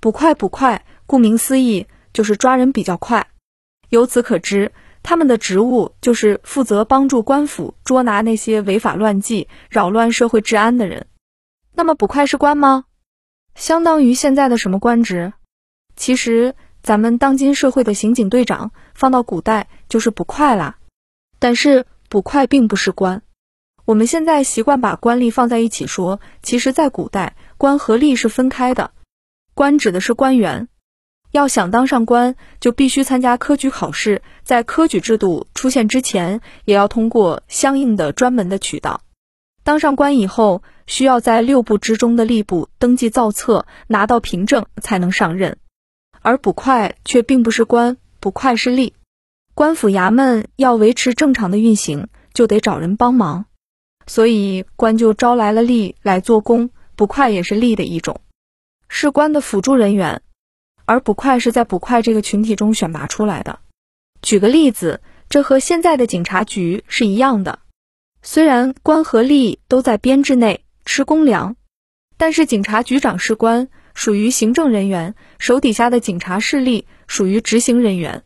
[0.00, 3.28] 捕快捕快，顾名思义就是抓人比较快。
[3.90, 11.06] 由此可知，他们的职务就是负责帮助官府捉拿那些违法乱纪、扰乱社会治安的人。
[11.74, 12.84] 那么捕快是官吗？
[13.54, 15.34] 相当于现在的什么官职？
[15.96, 20.78] 其实咱们当今社会的刑警队长，放到古代就是捕快啦。
[21.38, 23.22] 但是捕快并不是官。
[23.84, 28.92] 我们现在习惯把官吏放在一起说，其实，在古代，官和吏是分开的。
[29.60, 30.68] 官指的是官员，
[31.32, 39.02] 要想当上官，就必须参加科举考试，在科举制度出现之前，也要通过相应的专门的渠道。
[39.62, 45.58] 当上官以后，需要在六部之中的吏部登记造册，拿到凭证才能上任。
[46.22, 48.94] 而捕快却并不是官，捕快是吏。
[49.52, 53.44] 官府衙门要维持正常的运行，就得找人帮忙，
[54.06, 58.22] 所以官就招来了吏来做工，捕快也是吏的一种。
[58.92, 60.20] 是官的辅助人员，
[60.84, 63.60] 而捕快是在捕快这个群体中选拔出来的。
[64.20, 67.60] 举个例子，这和现在的警察局是一样的。
[68.20, 71.54] 虽然官和吏都在编制内吃公粮，
[72.18, 78.24] 但是警察局长是官，属于行政人员，手底下的警察势力属于执行人员。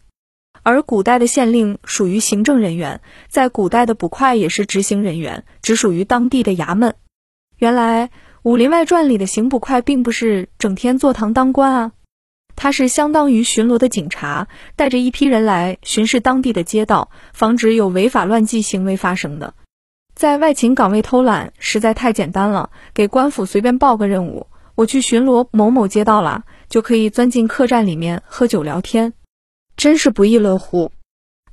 [0.63, 6.95] 而古代的县令属于行政人员，在古代的捕快也是执行人员，只属于当地的衙门。
[7.59, 8.09] 原来。
[8.45, 11.93] 《武林外传》里的刑捕快并不是整天坐堂当官啊，
[12.55, 19.55] 他是相当于巡逻的警察，带着一批人来巡视当地的街道，防止有违法乱纪行为发生的。
[20.15, 29.15] 在外勤岗位偷懒实在太简单了，给官府随便报个任务，我去巡逻某某街道了，就可以钻进客栈里面喝酒聊天，
[29.75, 30.93] 真是不亦乐乎。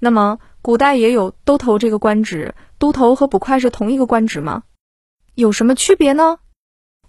[0.02, 4.64] 那么，古代也有都头这个官职，都头和捕快是同一个官职吗？
[5.36, 6.40] 有什么区别呢？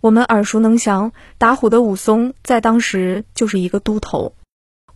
[0.02, 4.34] 我们耳熟能详，打虎的武松在当时就是一个都头。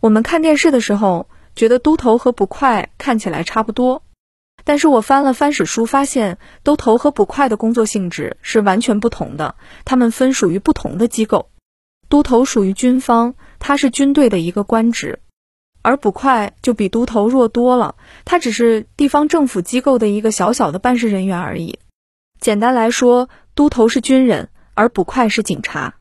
[0.01, 4.03] 我们看电视的时候，觉得都头和捕快看起来差不多，
[4.65, 9.55] 但是我翻了翻史书，发现都头和捕快的工作性质是完全不同的，
[9.85, 11.51] 他们分属于不同的机构。
[12.09, 15.19] 都头属于军方，他是军队的一个官职，
[15.83, 17.95] 而捕快就比都头弱多了，
[18.25, 21.79] 他只是地方政府机构的一个小小的办事人员而已。
[22.41, 24.49] 简单来说，都头是军人。
[24.77, 25.91] 而捕快是警察。